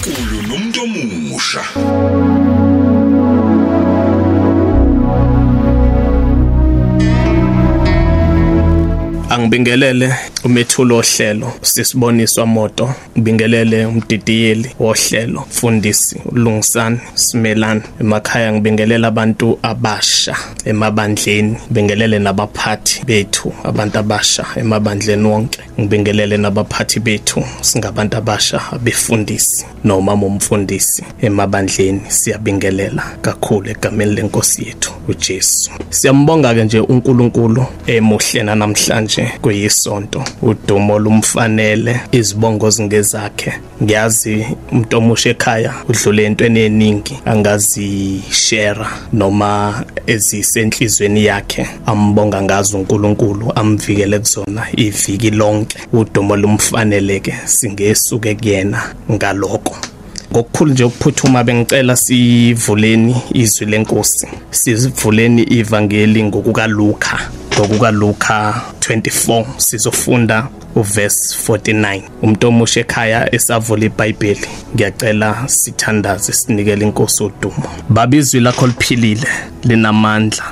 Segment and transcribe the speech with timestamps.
[0.00, 1.62] uNkulunkulu nomuntu omusha.
[9.40, 10.14] Angibingelele
[10.44, 21.56] umethulo ohlelo sisiboniswa moto ngibingelele umdidiyeli wohlelo mfundisi ulungisani simelana emakhaya ngibingelela abantu abasha emabandleni.
[21.66, 25.60] Ngibingelele nabaphathi bethu abantu abasha emabandleni wonke.
[25.80, 32.00] Ngibingelele nabaphathi bethu singabantu abasha abefundisi noma umfundisi emabandleni.
[32.08, 35.70] Siyabingelela kakhulu egameni lenkosi yethu uJesu.
[35.90, 40.24] Siyambonga ke nje uNkulunkulu emuhle namhlanje kuyisonto.
[40.42, 43.52] Udumo lumfanele izibongo zingezakhe.
[43.82, 53.52] Ngiyazi umuntu omusha ekhaya udlule entweni eningi angazi share noma ezisenhlizweni yakhe ambonga ngazo uNkulunkulu
[53.54, 55.78] amvikele kuzona iviki lonke.
[55.92, 59.76] Udumo lumfaneleke singesuke kuyena ngaloko
[60.32, 67.18] ngokukhulu nje ukuphuthuma bengicela sivuleni izwi lenkosi sivuleni ivangeli ngokuka Luka
[67.54, 77.22] ngokuka Luka 24 sizofunda uverse 49 umuntu omusha ekhaya esavula iBhayibheli ngiyacela sithandaze sinikele inkosi
[77.24, 77.62] udumo.
[77.88, 79.28] Babizwi lakho liphilile
[79.64, 80.44] linamandla.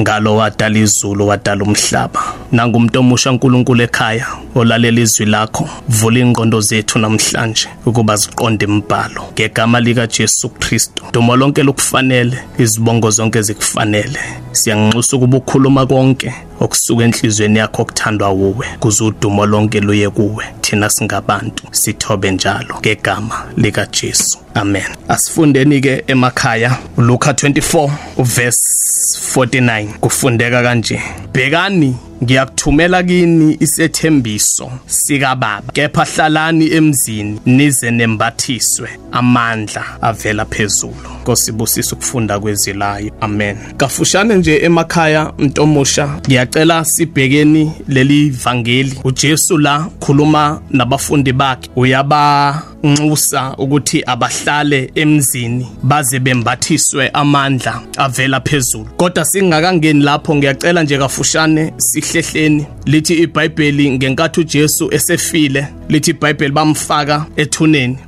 [0.00, 2.20] Ngalo wadala izulu wadala umhlaba.
[2.52, 9.80] Nangumuntu omusha uNkulunkulu ekhaya olalela izwi lakho vula ingqondo zethu namhlanje ukuba ziqonde imibhalo ngegama
[9.80, 11.04] lika Jesu Kristu.
[11.12, 14.18] Dumo lonke lokufanele izibongo zonke zikufanele.
[14.52, 20.44] Siyanxusa ukuba ukhuluma konke okusuka enhlizweni yakho okuthandwa wuwe kuze udumo lonke luye kuwe.
[20.60, 24.82] Thina singabantu sithobe njalo ngegama lika Jesu amen.
[25.08, 28.60] Asifundeni ke emakhaya Luka 24 uverse
[29.34, 31.00] 49 kufundeka kanje
[31.32, 41.15] bhekani ngiyakuthumela kini isethembiso sika baba kepha hlalani emzini nize nembathiswe amandla avela phezulu.
[41.26, 43.56] Nkosibusisa ukufunda kwezilayo amen.
[43.76, 48.98] Kafushane nje emakhaya ntomusha ngiyacela sibhekeni leli vangeli.
[49.04, 51.70] uJesu la khuluma nabafundi bakhe.
[51.76, 58.84] Uyaba nxusa ukuthi abahlale emzini baze bembathiswe amandla avela phezulu.
[58.96, 67.26] Kodwa singakangeni lapho ngiyacela nje kafushane sihlehleni lithi iBhayibheli ngenkathi uJesu esefile lithi iBhayibheli bamfaka
[67.36, 67.98] ethuneni.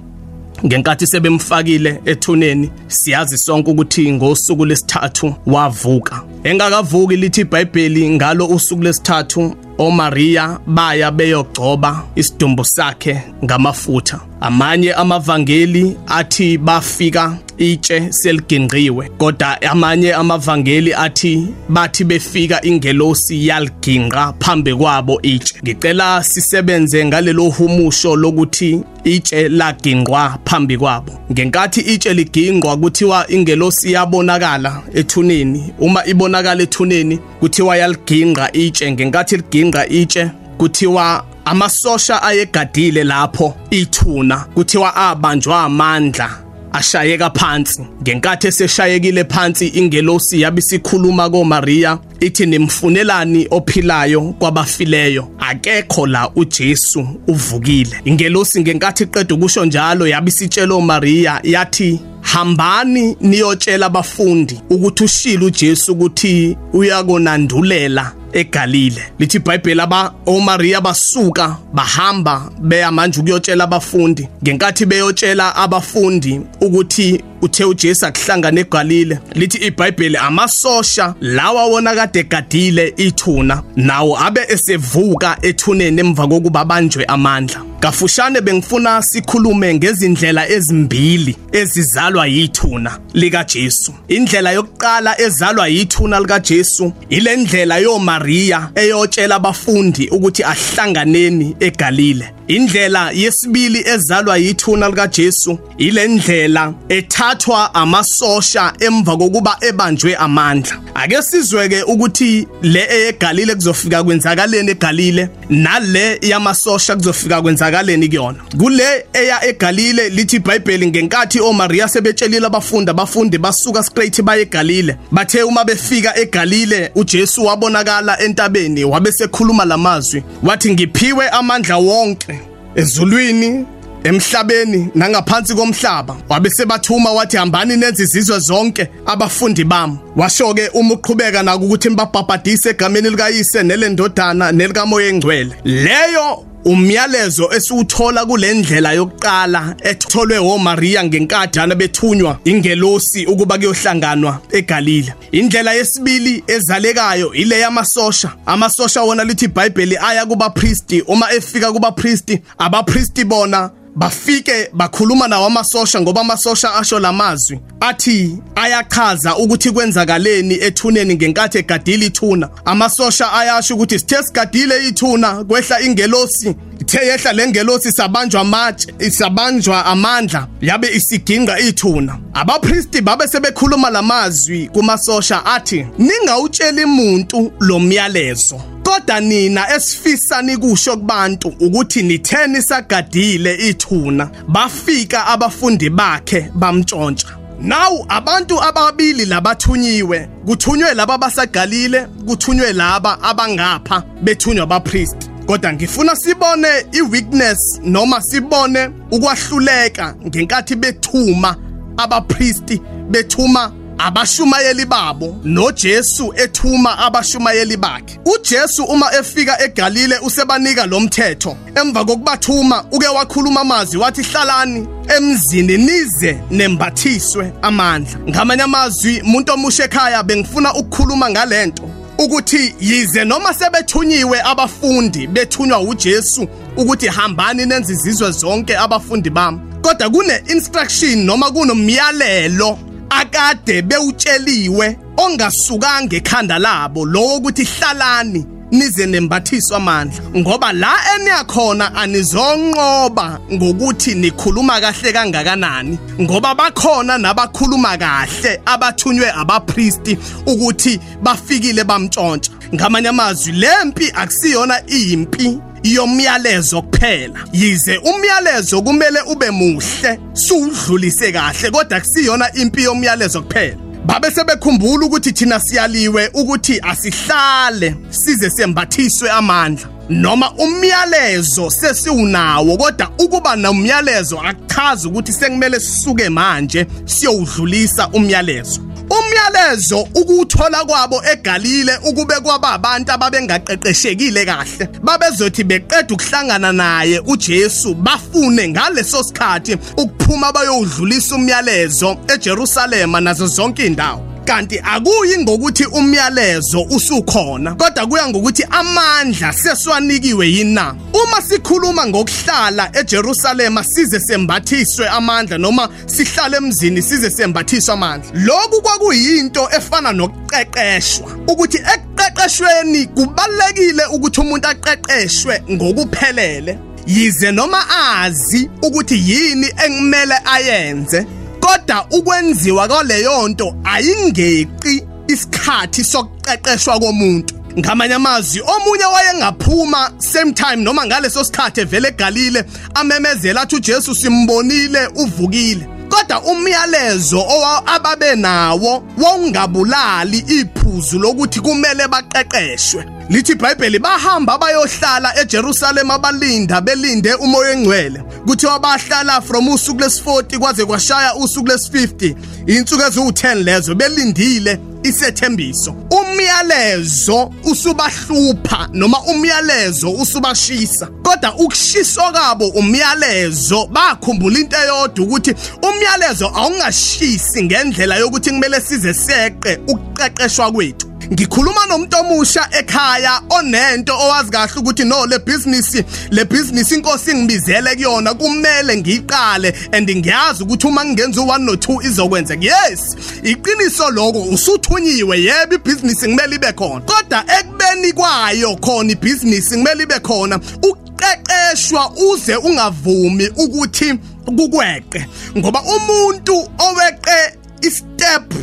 [0.66, 6.22] Ngenkathi sebemfakile ethuneni siyazi sonke ukuthi ngosuku lesithathu wavuka.
[6.44, 14.20] Engakavuki lithi iBhayibheli ngalo usuku lesithathu oMaria baya beyogcoba isidumbu sakhe ngamafutha.
[14.40, 24.74] Amanye amavangeli athi bafika itshe seliginqiwe kodwa amanye amavangeli athi bathi befika ingelosi yaliginqa phambi
[24.74, 25.54] kwabo itshe.
[25.62, 31.12] Ngicela sisebenze ngalelo humusho lokuthi itshe laginqwa phambi kwabo.
[31.32, 35.72] Ngenkathi itshe liginqwa kuthiwa ingelosi yabonakala ethuneni.
[35.78, 38.92] Uma ibonakala ethuneni kuthiwa yaliginqa itshe.
[38.92, 46.30] Ngenkathi liginqa itshe kuthiwa amasosha ayegadile lapho ithuna kuthiwa abanjwa amandla
[46.72, 47.82] ashayeka phansi.
[48.02, 55.28] Ngenkathi eseshayekile phansi ingelosi yabisikhuluma koMaria ithi nimfunelani ophilayo kwabafileyo.
[55.38, 58.00] Akekho la uJesu uvukile.
[58.04, 62.00] Ingelosi ngenkathi iqeda ukusho njalo yabisitshela uMaria yathi
[62.32, 69.02] hambani niyotshela abafundi ukuthi ushilo uJesu ukuthi uyakonandulela eGalile.
[69.18, 74.28] Lithi iBhayibheli aba oMaria basuka bahamba beya manje ukuyotshela abafundi.
[74.42, 82.94] Ngenkathi beyotshela abafundi ukuthi uthe uJesu akuhlangana eGalile lithi iBhayibheli amasosha lawa wona kade gadile
[82.96, 87.67] ithuna nawo abe esevuka ethuneni emva kokuba banjwe amandla.
[87.80, 96.92] Kafushane bengifuna sikhulume ngezindlela ezimbili ezizalwa yithuna lika Jesu indlela yokuqala ezalwa yithuna lika Jesu
[97.08, 102.37] ile ndlela yo Maria eyotshela abafundi ukuthi ahlanganeni eGalile.
[102.48, 110.80] Indlela yesibili ezalwa yithuna lika Jesu ile ndlela ethathwa amasosha emva kokuba ebanjwe amandla.
[110.94, 118.38] Ake sizweke ukuthi le eyeGalile kuzofika kwenzakaleni eGalile nale yamasosha kuzofika kwenzakaleni kuyona.
[118.58, 124.96] Kule eya eGalile lithi iBhayibheli ngenkathi oMaria sebetshelile abafundi abafundi basuka straight baye eGalile.
[125.10, 132.37] Bathe uma befika eGalile uJesu wabonakala entabeni wabesekhuluma lamazwi wathi ngiphiwe amandla wonke.
[132.78, 133.66] Ezulwini
[134.04, 136.16] emhlabeni nangaphansi komhlaba.
[136.28, 139.98] Wabe sebathuma wathi hambani nenze izizwe zonke abafundi bami.
[140.16, 148.26] Washo ke uma uqhubeka naku ukuthi mbabhabhadise egameni likayise nelendodana nelikamoya engcwele leyo umyalezo esiwuthola
[148.26, 155.14] kulendlela yokuqala etholwe oMaria ngenkadana bethunywa ingelosi ukuba kuyohlanganwa eGalile.
[155.32, 158.32] Indlela yesibili ezalekayo ile yamasosha.
[158.46, 165.28] Amasosha wona lithi iBhayibheli aya kuba priest uma efika kuba priest abapriest bona bafike bakhuluma
[165.28, 172.48] nawo amasosha ngoba amasosha asho lamazwi athi ayachaza ukuthi kwenzakaleni ethuneni ngenkathi egadile ithuna.
[172.64, 176.56] Amasosha ayasho ukuthi sithe sigadile ithuna kwehla ingelosi.
[176.88, 182.18] Ithe yehla lengelosi sabanjwa amatshe isabanjwa amandla yabe isiginqa ithuna.
[182.34, 191.48] Abapristi babe sebekhuluma lamazwi kumasosha athi ningawutsheli umuntu lo myalezo kodwa nina esifisani kusho kubantu
[191.48, 197.28] ukuthi nitheni sagadile ithuna bafika abafundi bakhe bamtshontsha
[197.60, 206.68] Now abantu ababili labathunyiwe kuthunywe laba basagalile kuthunywe laba abangapha bethunywa abapriest kodwa ngifuna sibone
[206.92, 211.56] iweakness noma sibone ukwahluleka ngenkathi bethuma
[211.96, 212.80] abapriest
[213.10, 218.18] bethuma abashumayeli babo noJesu ethuma abashumayeli bakhe.
[218.24, 221.56] uJesu uma efika eGalile usebanika lo mthetho.
[221.74, 228.18] Emva kokubathuma uke wakhuluma amazwi wathi hlalani emzini nize nembathiswe amandla.
[228.28, 231.97] Ngamanye amazwi umuntu omusha ekhaya bengifuna ukukhuluma ngalento.
[232.18, 239.58] Ukuthi yize noma sebethunyiwe abafundi bethunywa uJesu ukuthi hambani nenze izizwe zonke abafundi bami.
[239.82, 242.78] Kodwa kune instruction noma kunomyalelo
[243.10, 248.57] akade bewutsheliwe ongasukanga ekhanda labo lowo ukuthi hlalani.
[248.70, 255.98] Nize nembathiswa amandla ngoba la eniyakhona anizonqoba ngokuthi nikhuluma kahle kangakanani.
[256.20, 266.82] Ngoba bakhona nabakhuluma kahle abathunywe abapriesti ukuthi bafikile bamtshontsha ngamanye amazwi lempi akusiyona impi yomyalezo
[266.82, 267.40] kuphela.
[267.52, 273.87] Yize umyalezo kumele ube muhle suudlulise kahle kodwa kusiyona impi yomyalezo kuphela.
[274.08, 279.88] Babe sebekhumbula ukuthi thina siyaliwe ukuthi asihlale size sembathiswe amandla.
[280.08, 288.87] Noma umyalezo sesiwunawo kodwa ukuba nomyalezo akuchazi ukuthi sekumele sisuke manje siyowudlulisa umyalezo.
[289.10, 294.88] Umyalezo ukuthola kwabo eGalile ukube kwaba abantu ababengaqeqeshekile kahle.
[295.02, 304.27] Babezothi beqeda ukuhlangana naye uJesu bafune ngaleso sikhathi ukuphuma bayodlulisa umyalezo eJerusalema nazo zonke indawo
[304.48, 310.94] kanti akuyi ngokuthi umyalezo usukhona kodwa kuya ngokuthi amandla seswanikiwe yina.
[311.12, 318.30] Uma sikhuluma ngokuhlala eJerusalema size sembathiswe amandla noma sihlale emzini size sembathiswe amandla.
[318.34, 321.28] Lokhu kwakuyinto efana nokuqeqeshwa.
[321.48, 331.26] Ukuthi ekuqeqeshweni kubalekile ukuthi umuntu aqeqeshwe ngokuphelele yize noma azi ukuthi yini engimele ayenze.
[331.68, 337.54] Kodwa ukwenziwa kwaleyo nto ayingeqi isikhathi sokuqeqeshwa komuntu.
[337.78, 345.06] Ngamanye amazwi omunye wayengaphuma same time noma ngaleso sikhathi evele eGalile amemezela athi uJesu simbonile
[345.06, 345.97] uvukile.
[346.18, 347.44] Kodwa umyalezo
[347.86, 353.04] ababe nawo wongabulali iphuzu lokuthi kumele baqeqeshwe.
[353.30, 358.22] Lithi iBhayibheli bahamba bayohlala eJerusalem abalinda belinde umoya engcwele.
[358.46, 362.34] Kuthiwa bahlala from usuku lesi40 kwaze kwashaya usuku lesi50
[362.66, 364.80] insuku eziwu10 lezo belindile.
[365.02, 365.94] Isethembiso.
[366.10, 371.06] Umyalezo usubahlupha noma umyalezo usubashisa.
[371.06, 379.78] Kodwa ukushiswa kabo umyalezo bakhumbula into eyodwa ukuthi umyalezo awungashisi ngendlela yokuthi kumele size seqe
[379.86, 381.17] ukuqeqeshwa kwethu.
[381.32, 385.94] Ngikhuluma nomuntu omusha ekhaya onento owazi kahle ukuthi no le business
[386.30, 392.06] le business inkosi ngibizele kuyona kumele ngiqale and ngiyazi ukuthi uma ngenza u1 no 2
[392.06, 392.64] izokwenzeka.
[392.64, 395.42] Yes iqiniso lokho usuthunyiwe.
[395.42, 397.00] Yebo ibusiness kumele ibe khona.
[397.00, 405.26] Kodwa ekubeni kwayo khona ibusiness kumele ibe khona uqeqeshwa uze ungavumi ukuthi kukweqe.
[405.56, 408.54] Ngoba umuntu oweqe istep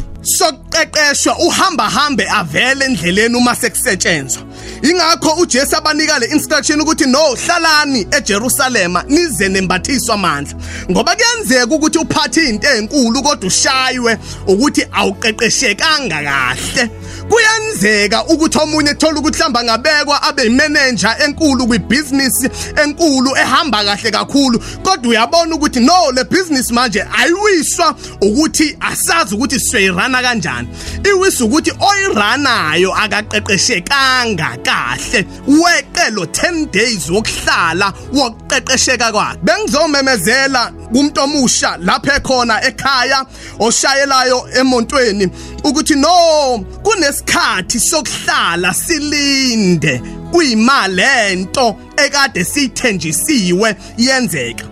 [0.75, 4.43] sokuqeqeshwa uhamba hambe avele endleleni uma sekusetshenzwa.
[4.81, 10.55] Ingakho uJesu abanika le instruction ukuthi no hlalani eJerusalema nize nembathiswa amandla
[10.91, 14.17] ngoba kuyenzeka ukuthi uphathe into ezinkulu kodwa ushaywe
[14.47, 16.89] ukuthi awuqeqeshekanga kahle.
[17.29, 22.49] Kuyenzeka ukuthi omunye ethola ukuthi mhlamba ngabekwa abe manager enkulu kwibusiness
[22.83, 24.59] enkulu ehamba kahle kakhulu.
[24.83, 30.64] Kodwa uyabona ukuthi no le business manje ayiwiswa ukuthi asazi ukuthi siyirana kanjani.
[31.09, 35.25] Iwisa ukuthi oyiranayo akaqeqeshekanga kahle.
[35.47, 39.39] Weqe lo 10 days wokuhlala wokuqeqesheka kwakhe.
[39.43, 43.25] Bengizomemezela kumuntu omusha lapha ekhona ekhaya
[43.59, 45.29] oshayelayo emontweni
[45.63, 50.01] ukuthi no kunesikhathi sokuhlala silinde.
[50.31, 54.65] Kuyimali lento ekade sithenjisiwe yenzeka.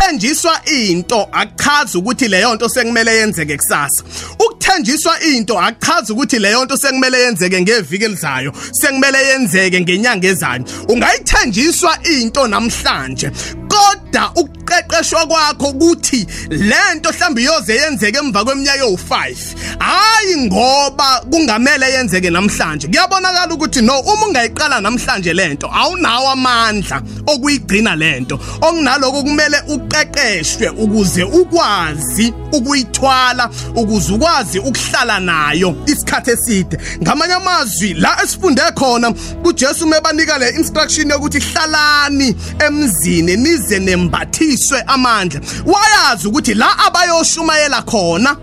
[0.00, 4.04] Ukuthenjiswa into akuchazi ukuthi leyo nto sekumele yenzeke kusasa.
[4.38, 10.64] Ukuthenjiswa into akuchazi ukuthi leyo nto sekumele yenzeke ngeviki elizayo sekumele yenzeke ngenyanga ezayo.
[10.88, 13.30] Ungayithenjiswa into namhlanje.
[13.70, 19.36] Kodwa ukuqeqeshwa kwakho ukuthi lento mhlawumbe iyoze yenzeke emva kweminyaka ewu5
[19.78, 22.88] hayi ngoba kungamele yenzeke namhlanje.
[22.88, 31.22] Kuyabonakala ukuthi no uma ungayiqala namhlanje lento awunawo amandla okuyigcina lento okunaloko kumele uqeqeshwe ukuze
[31.22, 36.78] ukwazi ukuyithwala ukuze ukwazi ukuhlala nayo isikhathi eside.
[37.02, 45.40] Ngamanye amazwi la esifunde khona uJesu mebanika le instruction yokuthi hlalani emzini nize nembathiswe amandla.
[45.66, 48.36] Wayazi ukuthi la abayoshumayela khona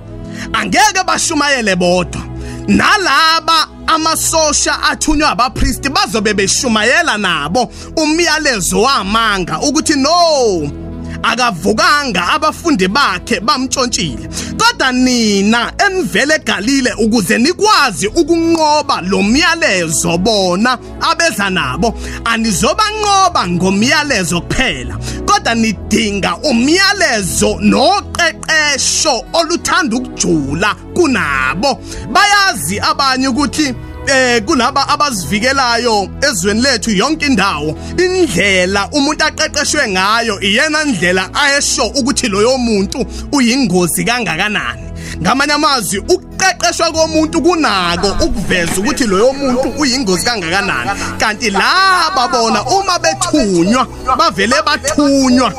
[0.54, 2.22] angeke bashumayele bodwa.
[2.68, 7.72] Nalaba amasosha athunywa abapriest bazobe beshumayela nabo.
[7.96, 10.87] Umyalezo wamanga ukuthi no
[11.24, 21.50] akavukanga abafundi bakhe bamtshontshile kodwa nina enivele egalile ukuze nikwazi ukunqoba lo myalezo bona abeza
[21.50, 21.94] nabo
[22.26, 24.98] anizobanqoba ngomyalezo kuphela.
[25.26, 31.80] Kodwa nidinga umyalezo noqeqesho oluthanda ukujula kunabo.
[32.12, 33.74] Bayazi abanye ukuthi
[34.08, 37.78] eh kulaba abazivikelayo ezweni lethu yonke indawo.
[37.98, 44.88] Indlela umuntu aqeqeshwe ngayo iyena ndlela ayesho ukuthi loyo muntu uyingozi kangakanani.
[45.22, 50.92] Ngamanye amazwi ukuqeqeshwa komuntu kunako ukuveza ukuthi loyo muntu uyingozi kangakanani.
[51.20, 53.88] Kanti laba bona uma bethunywa
[54.18, 55.52] bavele bathunywa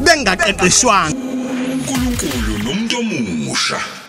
[0.00, 1.16] bengaqeqeshwanga.
[1.90, 3.99] uNkulunkulu nomuntu omusha.